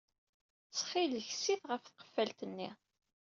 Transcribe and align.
Ttxil-k, 0.67 1.27
sit 1.41 1.61
ɣef 1.69 1.83
tqeffalt-nni. 1.85 2.69